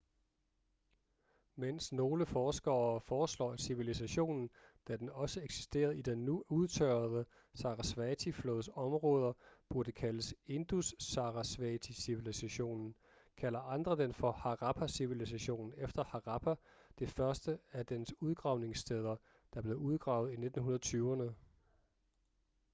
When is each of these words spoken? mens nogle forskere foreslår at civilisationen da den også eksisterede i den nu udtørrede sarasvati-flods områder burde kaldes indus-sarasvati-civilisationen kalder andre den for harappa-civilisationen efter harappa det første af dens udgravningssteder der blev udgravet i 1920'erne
mens 1.55 1.91
nogle 1.93 2.25
forskere 2.25 3.01
foreslår 3.01 3.51
at 3.51 3.59
civilisationen 3.61 4.49
da 4.87 4.97
den 4.97 5.09
også 5.09 5.41
eksisterede 5.41 5.97
i 5.97 6.01
den 6.01 6.25
nu 6.25 6.43
udtørrede 6.49 7.25
sarasvati-flods 7.57 8.69
områder 8.73 9.33
burde 9.69 9.91
kaldes 9.91 10.35
indus-sarasvati-civilisationen 10.45 12.95
kalder 13.37 13.59
andre 13.59 13.95
den 13.95 14.13
for 14.13 14.31
harappa-civilisationen 14.31 15.73
efter 15.77 16.03
harappa 16.03 16.55
det 16.99 17.09
første 17.09 17.59
af 17.71 17.85
dens 17.85 18.13
udgravningssteder 18.21 19.15
der 19.53 19.61
blev 19.61 19.77
udgravet 19.77 20.31
i 20.31 20.35
1920'erne 20.97 21.33